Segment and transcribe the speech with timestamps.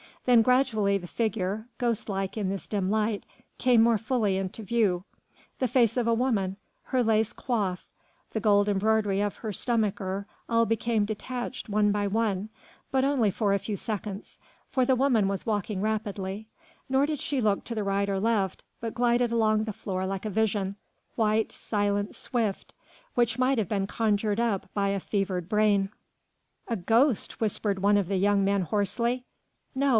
[0.25, 3.23] Then gradually the figure ghostlike in this dim light
[3.57, 5.03] came more fully into view;
[5.59, 7.85] the face of a woman, her lace coif,
[8.31, 12.49] the gold embroidery of her stomacher all became detached one by one,
[12.91, 16.47] but only for a few seconds, for the woman was walking rapidly,
[16.89, 20.29] nor did she look to right or left, but glided along the floor like a
[20.31, 20.75] vision
[21.15, 22.73] white, silent, swift
[23.15, 25.89] which might have been conjured up by a fevered brain.
[26.67, 29.25] "A ghost!" whispered one of the young men hoarsely.
[29.75, 29.89] "No.